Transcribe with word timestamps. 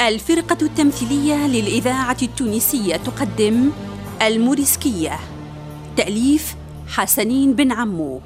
الفرقة 0.00 0.58
التمثيلية 0.62 1.46
للإذاعة 1.46 2.16
التونسية 2.22 2.96
تقدم 2.96 3.70
الموريسكية. 4.22 5.18
تأليف 5.96 6.54
حسنين 6.88 7.52
بن 7.52 7.72
عمو. 7.72 8.20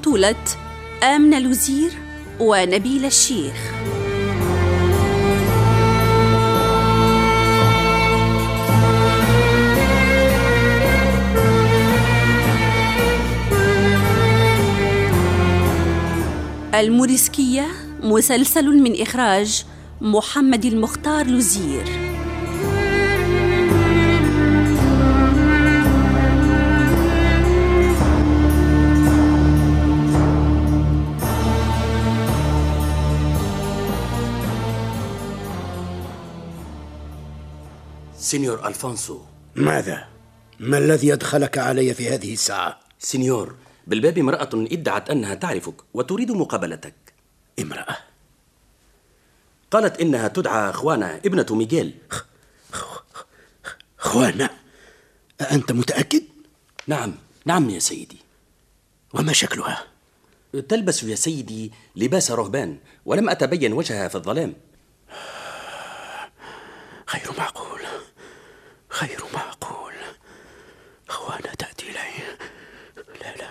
بطولة 0.00 0.34
آمنة 1.02 1.38
لوزير 1.38 1.90
ونبيل 2.40 3.04
الشيخ. 3.04 3.54
الموريسكية 16.74 17.66
مسلسل 18.02 18.66
من 18.66 19.02
إخراج 19.02 19.64
محمد 20.00 20.64
المختار 20.64 21.26
لوزير. 21.26 22.09
señor 38.30 38.66
ألفونسو 38.68 39.20
ماذا؟ 39.56 40.08
ما 40.60 40.78
الذي 40.78 41.12
أدخلك 41.12 41.58
علي 41.58 41.94
في 41.94 42.08
هذه 42.08 42.32
الساعة؟ 42.32 42.80
señor 42.98 43.54
بالباب 43.86 44.18
امرأة 44.18 44.50
ادعت 44.54 45.10
أنها 45.10 45.34
تعرفك 45.34 45.74
وتريد 45.94 46.30
مقابلتك 46.30 46.94
امرأة 47.60 47.96
قالت 49.70 50.00
إنها 50.00 50.28
تدعى 50.28 50.72
خوانا 50.72 51.16
ابنة 51.16 51.46
ميغيل 51.50 51.94
خوانا 53.98 54.50
أنت 55.52 55.72
متأكد؟ 55.72 56.22
نعم 56.86 57.14
نعم 57.44 57.70
يا 57.70 57.78
سيدي 57.78 58.18
وما 59.14 59.32
شكلها؟ 59.32 59.84
تلبس 60.68 61.02
يا 61.02 61.14
سيدي 61.14 61.72
لباس 61.96 62.30
رهبان 62.30 62.78
ولم 63.06 63.30
أتبين 63.30 63.72
وجهها 63.72 64.08
في 64.08 64.14
الظلام 64.14 64.54
غير 67.14 67.32
معقول 67.38 67.69
غير 69.02 69.20
معقول 69.34 69.92
خوانا 71.08 71.54
تأتي 71.58 71.90
إلي. 71.90 72.36
لا 73.20 73.36
لا 73.36 73.48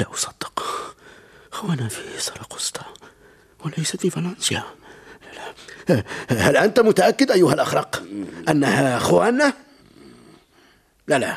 لا 0.00 0.12
أصدق. 0.14 0.62
خوانا 1.52 1.88
في 1.88 2.20
سرقسطة 2.20 2.82
وليست 3.64 3.96
في 3.96 4.10
فالنسيا. 4.10 4.64
لا 5.36 5.54
لا. 5.88 6.04
هل 6.28 6.56
أنت 6.56 6.80
متأكد 6.80 7.30
أيها 7.30 7.54
الأخرق 7.54 8.02
أنها 8.48 8.98
خوانا؟ 8.98 9.52
لا 11.06 11.18
لا. 11.18 11.34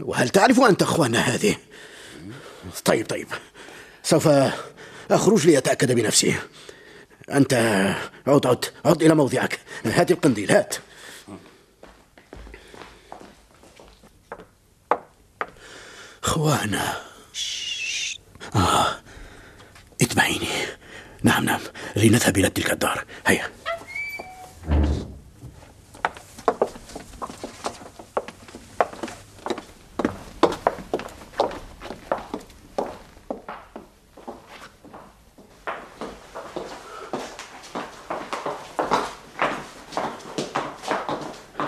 وهل 0.00 0.28
تعرف 0.28 0.60
أنت 0.60 0.84
خوانا 0.84 1.18
هذه؟ 1.18 1.56
طيب 2.84 3.06
طيب. 3.06 3.28
سوف 4.02 4.28
أخرج 5.10 5.46
لأتأكد 5.46 5.92
بنفسي. 5.92 6.34
أنت 7.30 7.54
عد 8.26 8.46
عد 8.46 8.64
عد 8.84 9.02
إلى 9.02 9.14
موضعك. 9.14 9.60
هات 9.84 10.10
القنديل 10.10 10.50
هات. 10.50 10.76
خوانا 16.36 16.96
آه. 18.56 18.86
اتبعيني 20.02 20.48
نعم 21.22 21.44
نعم. 21.44 21.60
لنذهب 21.96 22.38
إلى 22.38 22.50
تلك 22.50 22.72
الدار. 22.72 23.04
هيا. 23.26 23.48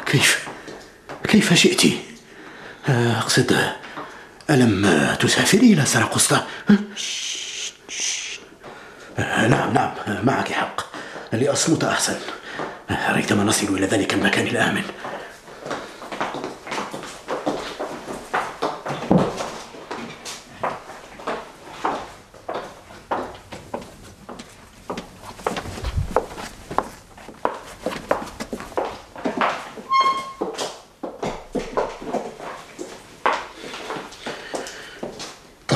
كيف؟ 0.07 0.49
كيف 1.29 1.53
جئت؟ 1.53 1.93
أقصد 2.89 3.79
ألم 4.51 4.97
تسافري 5.21 5.73
إلى 5.73 5.85
سرقسطة 5.85 6.47
نعم 9.49 9.73
نعم 9.75 9.93
معك 10.23 10.53
حق. 10.53 10.81
لأصمت 11.33 11.85
أحسن. 11.85 12.17
ريتما 13.11 13.45
نصل 13.45 13.77
إلى 13.77 13.87
ذلك 13.87 14.15
المكان 14.15 14.47
الآمن. 14.47 14.83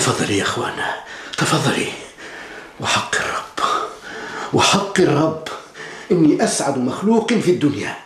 تفضلي 0.02 0.38
يا 0.38 0.42
اخوانا 0.42 0.94
تفضلي. 1.38 1.92
وحق 2.80 3.16
الرب 3.16 3.68
وحق 4.52 5.00
الرب. 5.00 5.48
إني 6.10 6.44
أسعد 6.44 6.78
مخلوق 6.78 7.32
في 7.32 7.50
الدنيا. 7.50 7.96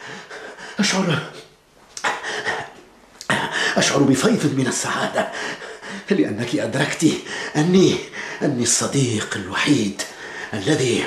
أشعر 0.79 1.19
أشعر 3.77 3.99
بفيض 3.99 4.55
من 4.57 4.67
السعادة 4.67 5.29
لأنك 6.11 6.57
أدركت 6.57 7.13
أني 7.57 7.97
أني 8.43 8.63
الصديق 8.63 9.37
الوحيد 9.37 10.03
الذي 10.55 11.05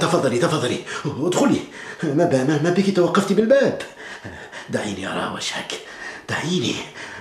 تفضلي 0.00 0.38
تفضلي. 0.38 0.84
ادخلي. 1.04 1.60
ما 2.02 2.60
ما 2.62 2.74
بك 2.76 2.96
توقفت 2.96 3.32
بالباب. 3.32 3.82
دعيني 4.70 5.06
أرى 5.08 5.34
وجهك. 5.34 5.72
دعيني. 6.28 6.74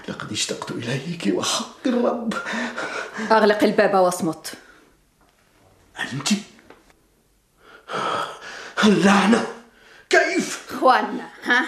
لقد 0.08 0.32
اشتقت 0.32 0.72
إليك 0.72 1.34
وحق 1.34 1.88
الرب 1.88 2.34
أغلق 3.32 3.64
الباب 3.64 3.94
واصمت 3.94 4.54
أنت 6.00 6.30
اللعنة 8.84 9.48
كيف؟ 10.10 10.74
خوانا 10.80 11.30
ها؟ 11.44 11.66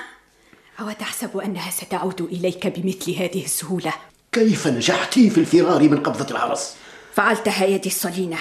أو 0.79 0.91
تحسب 0.91 1.37
أنها 1.37 1.71
ستعود 1.71 2.21
إليك 2.21 2.67
بمثل 2.67 3.11
هذه 3.11 3.45
السهولة؟ 3.45 3.93
كيف 4.31 4.67
نجحت 4.67 5.13
في 5.13 5.37
الفرار 5.37 5.89
من 5.89 6.03
قبضة 6.03 6.31
العرس؟ 6.31 6.75
فعلتها 7.13 7.65
يدي 7.65 7.89
الصلينة 7.89 8.37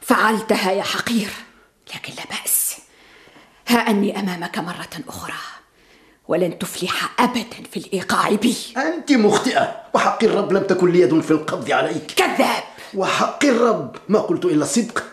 فعلتها 0.00 0.72
يا 0.72 0.82
حقير 0.82 1.30
لكن 1.94 2.12
لا 2.14 2.24
بأس 2.24 2.76
ها 3.68 3.78
أني 3.78 4.20
أمامك 4.20 4.58
مرة 4.58 4.90
أخرى 5.08 5.59
ولن 6.30 6.58
تفلح 6.58 7.20
أبدا 7.20 7.68
في 7.72 7.76
الإيقاع 7.76 8.30
بي. 8.30 8.56
أنت 8.76 9.12
مخطئة. 9.12 9.80
وحق 9.94 10.24
الرب 10.24 10.52
لم 10.52 10.62
تكن 10.62 10.92
لي 10.92 11.00
يد 11.00 11.20
في 11.20 11.30
القبض 11.30 11.70
عليك. 11.70 12.12
كذاب. 12.16 12.62
وحق 12.94 13.44
الرب 13.44 13.96
ما 14.08 14.18
قلت 14.18 14.44
إلا 14.44 14.64
الصدق 14.64 15.04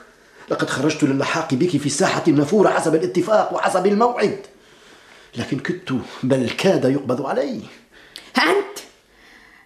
لقد 0.50 0.70
خرجت 0.70 1.04
للحاق 1.04 1.54
بك 1.54 1.78
في 1.78 1.90
ساحة 1.90 2.24
النافورة 2.28 2.70
حسب 2.70 2.96
الاتفاق 2.96 3.54
وحسب 3.54 3.86
الموعد. 3.86 4.40
لكن 5.36 5.60
كدت 5.60 6.00
بل 6.24 6.50
كاد 6.50 6.86
يقبض 6.86 7.26
علي. 7.26 7.62
أنت 8.38 8.78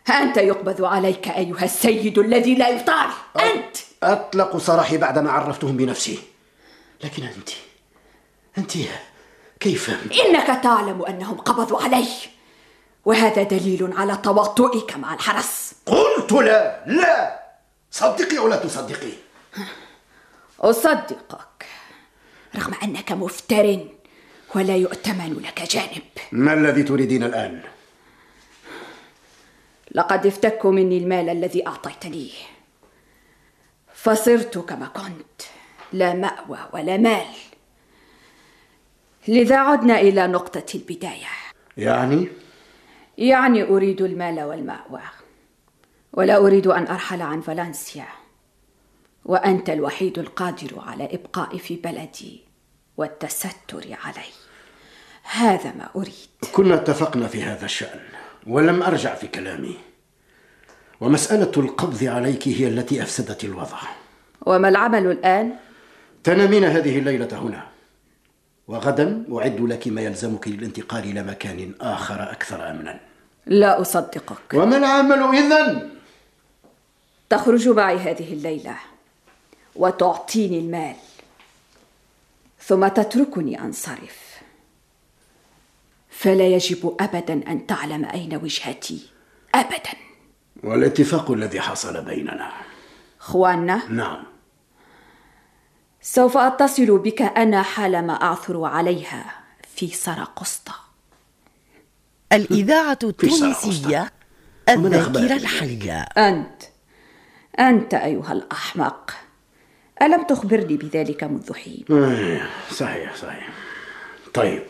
أنت 0.09 0.37
يقبض 0.37 0.83
عليك 0.83 1.27
أيها 1.27 1.65
السيد 1.65 2.17
الذي 2.17 2.55
لا 2.55 2.69
يطاع. 2.69 3.09
أنت. 3.39 3.77
أطلق 4.03 4.57
سراحي 4.57 4.97
بعدما 4.97 5.31
عرفتهم 5.31 5.77
بنفسي. 5.77 6.19
لكن 7.03 7.23
أنت 7.23 7.49
أنت 8.57 8.71
كيف؟ 9.61 9.89
إنك 10.25 10.63
تعلم 10.63 11.05
أنهم 11.05 11.37
قبضوا 11.37 11.81
علي. 11.81 12.07
وهذا 13.05 13.43
دليل 13.43 13.93
على 13.97 14.17
تواطؤك 14.17 14.95
مع 14.97 15.13
الحرس. 15.13 15.73
قلت 15.85 16.31
لا 16.31 16.83
لا. 16.85 17.41
صدقي 17.91 18.37
أو 18.37 18.47
لا 18.47 18.55
تصدقي؟ 18.55 19.13
أصدقك 20.59 21.65
رغم 22.55 22.73
أنك 22.83 23.11
مفتر 23.11 23.79
ولا 24.55 24.75
يؤتمن 24.75 25.41
لك 25.45 25.61
جانب. 25.61 26.03
ما 26.31 26.53
الذي 26.53 26.83
تريدين 26.83 27.23
الآن؟ 27.23 27.61
لقد 29.91 30.25
افتكوا 30.25 30.71
مني 30.71 30.97
المال 30.97 31.29
الذي 31.29 31.67
أعطيتنيه 31.67 32.33
فصرت 33.93 34.57
كما 34.57 34.87
كنت 34.87 35.41
لا 35.93 36.13
مأوى 36.13 36.59
ولا 36.73 36.97
مال. 36.97 37.25
لذا 39.27 39.57
عدنا 39.57 39.99
إلى 39.99 40.27
نقطة 40.27 40.65
البداية. 40.75 41.27
يعني؟ 41.77 42.27
يعني 43.17 43.63
أريد 43.63 44.01
المال 44.01 44.43
والمأوى. 44.43 45.01
ولا 46.13 46.37
أريد 46.37 46.67
أن 46.67 46.87
أرحل 46.87 47.21
عن 47.21 47.41
فالنسيا. 47.41 48.05
وأنت 49.25 49.69
الوحيد 49.69 50.19
القادر 50.19 50.79
على 50.79 51.09
إبقائي 51.11 51.59
في 51.59 51.75
بلدي 51.75 52.41
والتستر 52.97 53.83
علي. 54.03 54.31
هذا 55.23 55.73
ما 55.77 55.89
أريد. 55.95 56.29
كنا 56.51 56.75
اتفقنا 56.75 57.27
في 57.27 57.43
هذا 57.43 57.65
الشأن 57.65 57.99
ولم 58.47 58.83
أرجع 58.83 59.15
في 59.15 59.27
كلامي. 59.27 59.77
ومسألة 61.01 61.51
القبض 61.57 62.03
عليك 62.03 62.47
هي 62.47 62.67
التي 62.67 63.01
أفسدت 63.01 63.43
الوضع. 63.43 63.77
وما 64.45 64.69
العمل 64.69 65.11
الآن؟ 65.11 65.55
تنامين 66.23 66.63
هذه 66.63 66.99
الليلة 66.99 67.39
هنا. 67.39 67.70
وغدا 68.71 69.23
أعد 69.33 69.61
لك 69.61 69.87
ما 69.87 70.01
يلزمك 70.01 70.47
للانتقال 70.47 71.03
إلى 71.03 71.23
مكان 71.23 71.73
آخر 71.81 72.31
أكثر 72.31 72.69
أمنا. 72.69 72.99
لا 73.45 73.81
أصدقك. 73.81 74.53
وما 74.53 74.77
العمل 74.77 75.37
إذن؟ 75.37 75.89
تخرج 77.29 77.69
معي 77.69 77.97
هذه 77.97 78.33
الليلة 78.33 78.75
وتعطيني 79.75 80.59
المال. 80.59 80.95
ثم 82.59 82.87
تتركني 82.87 83.61
أنصرف. 83.61 84.41
فلا 86.09 86.47
يجب 86.47 86.97
أبدا 86.99 87.33
أن 87.33 87.67
تعلم 87.67 88.05
أين 88.05 88.35
وجهتي. 88.35 89.09
أبدا. 89.55 89.93
والاتفاق 90.63 91.31
الذي 91.31 91.61
حصل 91.61 92.05
بيننا. 92.05 92.51
خوانا 93.19 93.81
نعم. 93.89 94.23
سوف 96.01 96.37
أتصل 96.37 96.97
بك 96.97 97.21
أنا 97.21 97.61
حالما 97.61 98.13
أعثر 98.13 98.63
عليها 98.65 99.33
في 99.75 99.87
سرقسطة 99.87 100.75
الإذاعة 102.33 102.99
التونسية 103.03 104.11
الذاكرة 104.69 105.35
الحية. 105.35 106.01
أنت 106.01 106.63
أنت 107.59 107.93
أيها 107.93 108.31
الأحمق. 108.33 109.11
ألم 110.01 110.23
تخبرني 110.23 110.77
بذلك 110.77 111.23
منذ 111.23 111.53
حين؟ 111.53 111.85
صحيح 112.71 113.15
صحيح. 113.15 113.49
طيب 114.33 114.63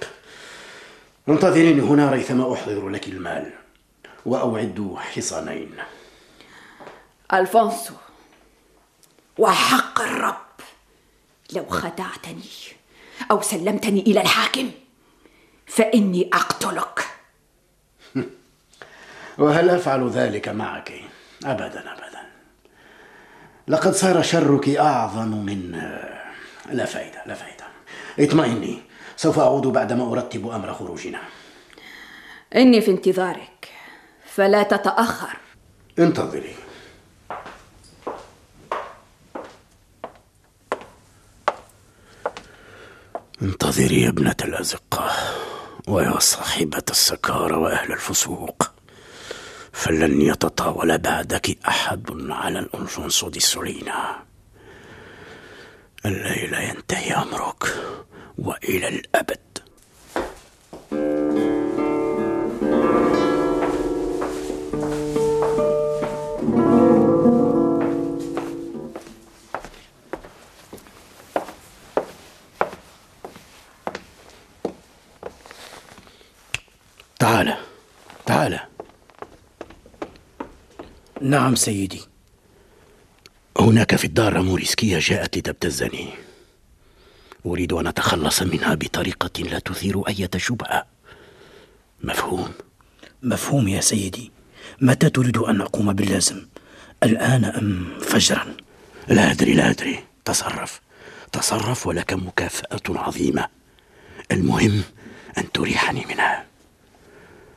انتظريني 1.30 1.82
هنا 1.82 2.12
ريثما 2.12 2.54
أحضر 2.54 2.90
لك 2.90 3.08
المال 3.08 3.52
وأعد 4.26 4.96
حصانين. 4.98 5.72
ألفونسو 7.34 7.94
وحق 9.38 10.02
الرب. 10.02 10.51
لو 11.52 11.66
خدعتني 11.66 12.44
أو 13.32 13.42
سلمتني 13.42 14.00
إلى 14.00 14.22
الحاكم 14.22 14.72
فإني 15.66 16.30
أقتلك. 16.34 17.00
وهل 19.38 19.70
أفعل 19.70 20.10
ذلك 20.10 20.50
معك؟ 20.50 20.94
أبدا 21.46 21.94
أبدا. 21.94 22.22
لقد 23.68 23.94
صار 23.94 24.22
شرك 24.22 24.70
أعظم 24.70 25.28
من 25.28 25.72
لا 26.72 26.86
فائدة 26.86 27.24
لا 27.26 27.34
فائدة 27.34 27.66
اطمئني 28.20 28.82
سوف 29.18 29.40
أعود 29.40 29.68
بعدما 29.68 30.12
أرتب 30.12 30.48
أمر 30.48 30.74
خروجنا. 30.74 31.20
إني 32.56 32.82
في 32.82 32.92
انتظارك 32.92 33.70
فلا 34.26 34.64
تتأخر. 34.64 35.38
انتظري. 36.00 36.56
انتظري 43.42 44.02
يا 44.02 44.10
ابنة 44.10 44.36
الأزقة 44.44 45.12
ويا 45.88 46.20
صاحبة 46.20 46.84
السكارى 46.90 47.56
وأهل 47.56 47.92
الفسوق 47.92 48.72
فلن 49.72 50.22
يتطاول 50.22 50.98
بعدك 50.98 51.58
أحد 51.68 52.06
على 52.30 52.60
الأنفونسو 52.60 53.30
دي 53.30 53.40
سولينا 53.40 54.24
الليلة 56.06 56.60
ينتهي 56.60 57.14
أمرك 57.14 57.64
وإلى 58.38 58.88
الأبد. 58.88 59.51
نعم 81.22 81.56
سيدي. 81.56 82.02
هناك 83.60 83.96
في 83.96 84.06
الدار 84.06 84.42
موريسكية 84.42 85.00
جاءت 85.00 85.38
لتبتزني. 85.38 86.10
أريد 87.46 87.74
أن 87.74 87.88
أتخلص 87.88 88.42
منها 88.42 88.74
بطريقة 88.74 89.44
لا 89.44 89.60
تثير 89.60 90.08
أي 90.08 90.30
شبهة. 90.38 90.86
مفهوم؟ 92.04 92.52
مفهوم 93.24 93.68
يا 93.68 93.82
سيدي. 93.82 94.32
متى 94.82 95.10
تريد 95.10 95.38
أن 95.38 95.62
أقوم 95.62 95.94
باللازم؟ 95.94 96.46
الآن 97.04 97.46
أم 97.46 98.00
فجرا؟ 98.02 98.56
لا 99.08 99.32
أدري 99.32 99.54
لا 99.54 99.70
أدري. 99.70 100.00
تصرف. 100.26 100.82
تصرف 101.32 101.88
ولك 101.88 102.14
مكافأة 102.14 102.82
عظيمة. 102.90 103.48
المهم 104.32 104.84
أن 105.38 105.52
تريحني 105.52 106.06
منها. 106.06 106.46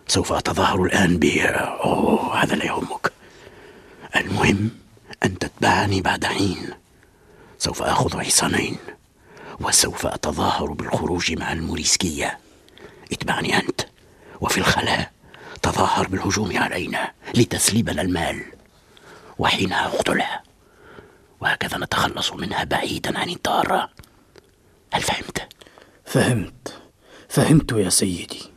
سوف 0.09 0.33
أتظاهر 0.33 0.85
الآن 0.85 1.19
ب 1.19 1.25
أوه 1.25 2.43
هذا 2.43 2.55
لا 2.55 2.65
يهمك. 2.65 3.14
المهم 4.17 4.71
أن 5.25 5.39
تتبعني 5.39 6.01
بعد 6.01 6.25
حين. 6.25 6.71
سوف 7.59 7.83
آخذ 7.83 8.21
حصانين 8.21 8.77
وسوف 9.61 10.07
أتظاهر 10.07 10.73
بالخروج 10.73 11.33
مع 11.33 11.53
الموريسكية. 11.53 12.39
اتبعني 13.13 13.57
أنت 13.57 13.81
وفي 14.41 14.59
الخلاء 14.59 15.13
تظاهر 15.63 16.09
بالهجوم 16.09 16.57
علينا 16.57 17.13
لتسليبنا 17.35 18.03
المال. 18.03 18.43
وحينها 19.39 19.87
أقتلها. 19.87 20.43
وهكذا 21.41 21.79
نتخلص 21.79 22.33
منها 22.33 22.65
بعيدا 22.65 23.19
عن 23.19 23.31
الدار. 23.31 23.89
هل 24.93 25.03
فهمت؟ 25.03 25.49
فهمت. 26.05 26.83
فهمت 27.29 27.73
يا 27.73 27.89
سيدي. 27.89 28.54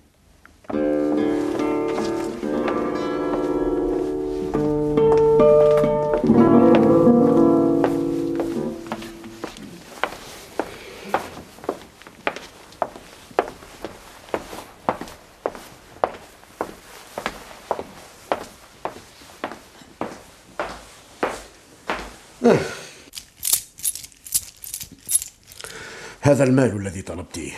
هذا 26.37 26.43
المال 26.43 26.77
الذي 26.77 27.01
طلبتيه 27.01 27.51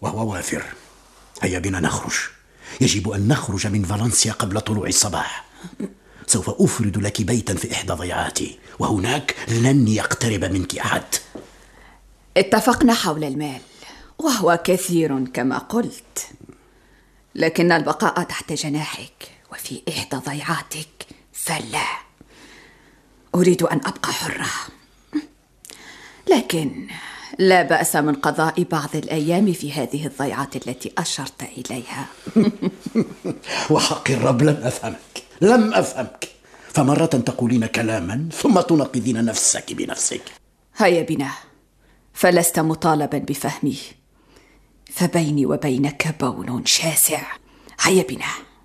وهو 0.00 0.32
وافر. 0.32 0.62
هيا 1.42 1.58
بنا 1.58 1.80
نخرج. 1.80 2.14
يجب 2.80 3.10
أن 3.10 3.28
نخرج 3.28 3.66
من 3.66 3.82
فالنسيا 3.82 4.32
قبل 4.32 4.60
طلوع 4.60 4.86
الصباح. 4.86 5.44
سوف 6.26 6.50
أفرد 6.50 6.98
لك 6.98 7.22
بيتا 7.22 7.54
في 7.54 7.72
إحدى 7.72 7.92
ضيعاتي 7.92 8.58
وهناك 8.78 9.34
لن 9.48 9.88
يقترب 9.88 10.44
منك 10.44 10.78
أحد. 10.78 11.02
اتفقنا 12.36 12.94
حول 12.94 13.24
المال 13.24 13.60
وهو 14.18 14.60
كثير 14.64 15.24
كما 15.26 15.58
قلت. 15.58 16.28
لكن 17.34 17.72
البقاء 17.72 18.22
تحت 18.22 18.52
جناحك 18.52 19.30
وفي 19.52 19.82
إحدى 19.88 20.16
ضيعاتك 20.16 21.06
فلا. 21.32 21.86
أريد 23.34 23.62
أن 23.62 23.80
أبقى 23.84 24.12
حرة. 24.12 24.50
لكن 26.30 26.88
لا 27.38 27.62
بأس 27.62 27.96
من 27.96 28.14
قضاء 28.14 28.62
بعض 28.62 28.96
الأيام 28.96 29.52
في 29.52 29.72
هذه 29.72 30.06
الضيعات 30.06 30.56
التي 30.56 30.92
أشرت 30.98 31.42
إليها. 31.42 32.06
وحق 33.70 34.10
الرب 34.10 34.42
لم 34.42 34.56
أفهمك 34.62 35.22
لم 35.40 35.74
أفهمك. 35.74 36.28
فمرة 36.68 37.06
تقولين 37.06 37.66
كلاما 37.66 38.28
ثم 38.32 38.60
تنقذين 38.60 39.24
نفسك 39.24 39.72
بنفسك. 39.72 40.22
هيا 40.76 41.02
بنا. 41.02 41.30
فلست 42.14 42.58
مطالبا 42.58 43.18
بفهمي. 43.18 43.78
فبيني 44.92 45.46
وبينك 45.46 46.14
بون 46.20 46.64
شاسع. 46.64 47.22
هيا 47.80 48.02
بنا. 48.02 48.55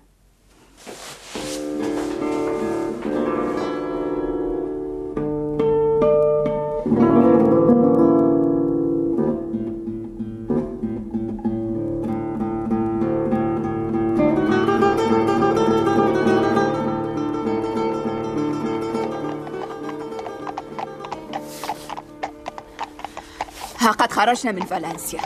خرجنا 24.22 24.52
من 24.52 24.62
فالنسيا. 24.62 25.20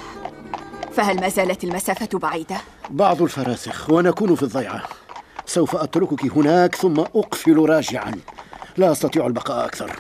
فهل 0.92 1.20
ما 1.20 1.28
زالت 1.28 1.64
المسافة 1.64 2.18
بعيدة؟ 2.18 2.56
بعض 2.90 3.22
الفراسخ 3.22 3.90
ونكون 3.90 4.34
في 4.34 4.42
الضيعة. 4.42 4.82
سوف 5.46 5.76
أتركك 5.76 6.36
هناك 6.36 6.74
ثم 6.74 7.00
أقفل 7.00 7.68
راجعا. 7.68 8.12
لا 8.76 8.92
أستطيع 8.92 9.26
البقاء 9.26 9.66
أكثر. 9.66 9.96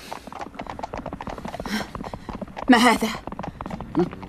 ما 2.70 2.76
هذا؟ 2.76 3.08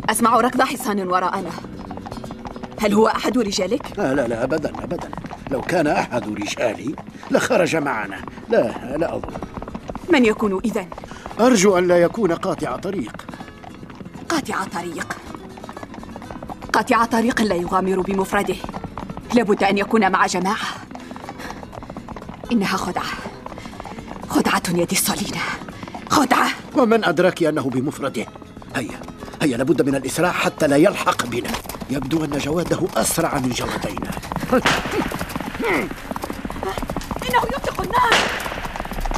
أسمع 0.09 0.37
ركض 0.37 0.61
حصان 0.61 1.07
وراءنا. 1.07 1.51
هل 2.81 2.93
هو 2.93 3.07
أحد 3.07 3.37
رجالك؟ 3.37 3.85
لا 3.97 4.13
لا 4.13 4.27
لا 4.27 4.43
أبدا 4.43 4.69
أبدا. 4.83 5.09
لو 5.51 5.61
كان 5.61 5.87
أحد 5.87 6.27
رجالي 6.27 6.95
لخرج 7.31 7.75
معنا. 7.75 8.21
لا 8.49 8.97
لا 8.97 9.15
أظن. 9.15 9.33
من 10.09 10.25
يكون 10.25 10.59
إذن؟ 10.65 10.87
أرجو 11.39 11.77
أن 11.77 11.87
لا 11.87 11.97
يكون 11.97 12.31
قاطع 12.31 12.75
طريق. 12.75 13.26
قاطع 14.53 14.81
طريق. 14.81 15.17
قاطع 16.73 17.05
طريق 17.05 17.41
لا 17.41 17.55
يغامر 17.55 18.01
بمفرده. 18.01 18.55
لابد 19.33 19.63
أن 19.63 19.77
يكون 19.77 20.11
مع 20.11 20.25
جماعة. 20.25 20.67
إنها 22.51 22.77
خدعة. 22.77 23.13
خدعة 24.29 24.63
يد 24.69 24.91
الصلينة 24.91 25.41
خدعة. 26.09 26.49
ومن 26.75 27.05
أدرك 27.05 27.43
أنه 27.43 27.61
بمفرده؟ 27.61 28.25
هيا 28.75 28.99
هيا 29.41 29.57
لابد 29.57 29.81
من 29.81 29.95
الإسراع 29.95 30.31
حتى 30.31 30.67
لا 30.67 30.77
يلحق 30.77 31.25
بنا. 31.25 31.49
يبدو 31.89 32.23
أن 32.25 32.37
جواده 32.37 32.87
أسرع 32.95 33.39
من 33.39 33.49
جوادينا. 33.49 34.11
إنه 37.27 37.41
يطلق 37.55 37.81
النار. 37.81 38.13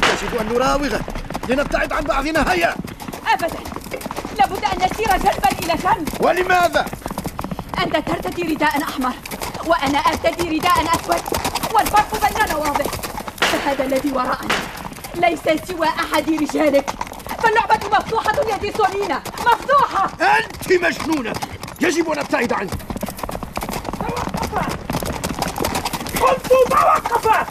يجب 0.02 0.40
أن 0.40 0.48
نراوغه. 0.54 1.00
لنبتعد 1.48 1.92
عن 1.92 2.04
بعضنا. 2.04 2.52
هيا! 2.52 2.74
أبدا. 3.26 3.69
لابد 4.40 4.64
أن 4.64 4.78
نسير 4.78 5.16
جنبا 5.16 5.48
إلى 5.62 5.74
جنب. 5.74 6.08
ولماذا؟ 6.20 6.86
أنت 7.78 7.96
ترتدي 7.96 8.42
رداء 8.42 8.82
أحمر 8.82 9.12
وأنا 9.66 9.98
أرتدي 9.98 10.58
رداء 10.58 10.72
أسود 10.72 11.22
والفرق 11.74 12.08
بيننا 12.28 12.56
واضح. 12.56 12.90
فهذا 13.40 13.84
الذي 13.84 14.12
وراءنا 14.12 14.54
ليس 15.14 15.40
سوى 15.68 15.86
أحد 15.88 16.30
رجالك. 16.30 16.90
فاللعبة 17.42 17.98
مفتوحة 17.98 18.34
يدي 18.54 18.72
سولينا 18.72 19.22
مفتوحة! 19.38 20.10
أنت 20.20 20.72
مجنونة! 20.72 21.32
يجب 21.80 22.10
أن 22.10 22.18
نبتعد 22.18 22.52
عنه 22.52 22.70
قلت 26.20 26.46
توقف 26.46 27.46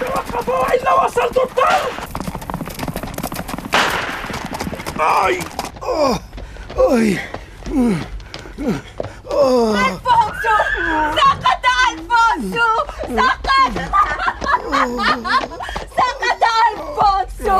توقف 0.00 0.48
وإلا 0.48 1.04
وصلت 1.04 1.36
الطرف 1.36 2.08
أي! 5.00 5.38
أي 5.84 7.18
ألفونسو 9.30 10.56
سقط 11.16 11.64
ألفونسو 11.90 12.68
سقط 13.16 13.76
سقط 15.96 16.42
ألفونسو 16.72 17.58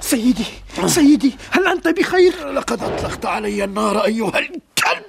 سيدي 0.00 0.44
سيدي 0.86 1.36
هل 1.50 1.66
أنت 1.66 1.88
بخير؟ 1.88 2.52
لقد 2.52 2.82
أطلقت 2.82 3.26
علي 3.26 3.64
النار 3.64 4.04
أيها 4.04 4.38
الكلب. 4.38 5.04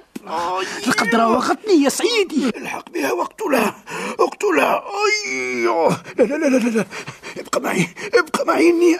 لقد 0.86 1.14
راوغتني 1.14 1.82
يا 1.84 1.88
سيدي. 1.88 2.48
الحق 2.56 2.90
بها 2.90 3.12
واقتلها 3.12 3.74
اقتلها. 4.20 4.82
أي 5.26 5.64
لا 6.18 6.24
لا 6.24 6.34
لا 6.36 6.46
لا 6.46 6.68
لا. 6.68 6.84
ابقى 7.38 7.60
معي 7.60 7.88
ابقى 8.14 8.46
معي 8.46 8.70
إني 8.70 8.96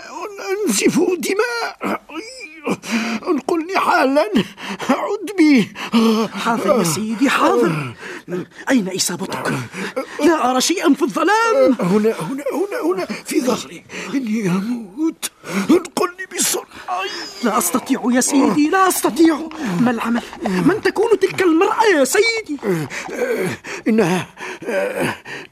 أنزف 0.67 1.01
دماء. 1.01 2.03
انقلني 3.29 3.79
حالا 3.79 4.31
عد 4.91 5.31
بي 5.39 5.69
حاضر 6.35 6.79
يا 6.79 6.85
سيدي 6.85 7.31
حاضر 7.31 7.95
أين 8.71 8.89
إصابتك؟ 8.97 9.53
لا 10.25 10.51
أرى 10.51 10.61
شيئا 10.61 10.95
في 10.95 11.03
الظلام 11.03 11.77
هنا 11.81 12.15
هنا 12.21 12.45
هنا 12.53 12.81
هنا 12.85 13.05
في 13.25 13.41
ظهري 13.41 13.85
إني 14.15 14.49
أموت 14.49 15.31
انقلني 15.71 16.27
بسرعة. 16.37 16.67
لا 17.45 17.59
أستطيع 17.59 18.03
يا 18.13 18.21
سيدي 18.21 18.69
لا 18.69 18.89
أستطيع 18.89 19.39
ما 19.81 19.91
العمل؟ 19.91 20.23
من 20.43 20.81
تكون 20.85 21.19
تلك 21.19 21.43
المرأة 21.43 21.85
يا 21.85 22.05
سيدي؟ 22.05 22.59
إنها 23.89 24.27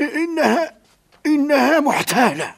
إنها 0.00 0.79
إنها 1.27 1.81
محتالة. 1.81 2.55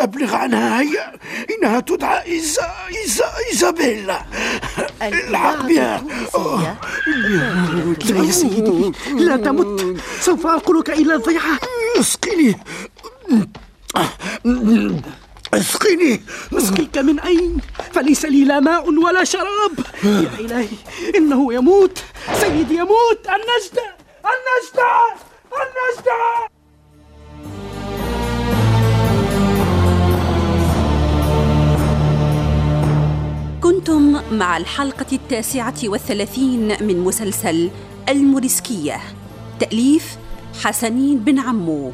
أبلغ 0.00 0.34
عنها 0.34 0.80
هيا. 0.80 1.12
إنها 1.50 1.80
تدعى 1.80 2.26
إيزا 2.26 2.72
إيزا 2.88 3.32
إيزابيلا. 3.50 4.22
الحق 5.02 5.62
بها. 5.66 6.04
لا 8.10 8.24
يا 8.24 8.32
سيدي 8.32 8.92
لا 9.14 9.36
تمت. 9.36 10.00
سوف 10.20 10.46
أنقلك 10.46 10.90
إلى 10.90 11.14
الضيعة 11.14 11.58
اسقني. 12.00 12.56
اسقني. 15.54 16.20
أسقيك 16.52 16.98
من 16.98 17.20
أين؟ 17.20 17.58
فليس 17.92 18.24
لي 18.24 18.44
لا 18.44 18.60
ماء 18.60 18.90
ولا 18.90 19.24
شراب. 19.24 19.72
يا 20.04 20.30
إلهي 20.40 20.68
إنه 21.16 21.54
يموت. 21.54 22.02
سيدي 22.40 22.74
يموت. 22.74 23.20
النجدة 23.26 23.86
النجدة 24.32 25.14
مع 34.40 34.56
الحلقة 34.56 35.06
التاسعة 35.12 35.74
والثلاثين 35.84 36.68
من 36.80 37.00
مسلسل 37.00 37.70
الموريسكية. 38.08 39.00
تأليف 39.58 40.16
حسنين 40.64 41.18
بن 41.18 41.38
عمو. 41.38 41.92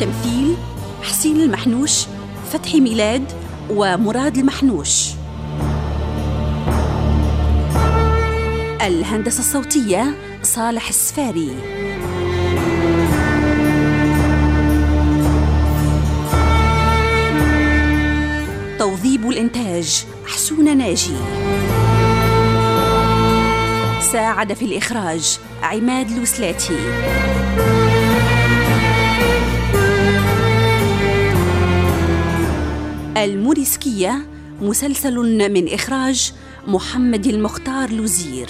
تمثيل 0.00 0.56
حسين 1.02 1.40
المحنوش 1.40 2.06
فتحي 2.52 2.80
ميلاد 2.80 3.32
ومراد 3.70 4.38
المحنوش. 4.38 5.10
الهندسة 8.82 9.38
الصوتية 9.38 10.14
صالح 10.42 10.88
السفاري. 10.88 11.56
توظيب 19.26 19.38
الإنتاج 19.38 20.04
حسون 20.26 20.78
ناجي. 20.78 21.16
ساعد 24.12 24.52
في 24.52 24.64
الإخراج 24.64 25.38
عماد 25.62 26.10
الوسلاتي 26.10 26.78
الموريسكية 33.16 34.26
مسلسل 34.60 35.14
من 35.52 35.74
إخراج 35.74 36.32
محمد 36.66 37.26
المختار 37.26 37.90
لوزير. 37.90 38.48